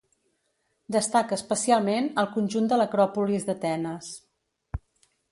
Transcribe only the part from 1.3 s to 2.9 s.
especialment el conjunt de